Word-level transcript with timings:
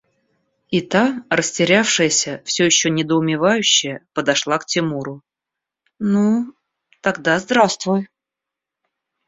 И 0.77 0.79
та, 0.81 1.21
растерявшаяся, 1.29 2.41
все 2.43 2.65
еще 2.65 2.89
недоумевающая, 2.89 4.03
подошла 4.13 4.57
к 4.57 4.65
Тимуру:– 4.65 5.21
Ну… 5.99 6.55
тогда 7.01 7.37
здравствуй… 7.37 8.09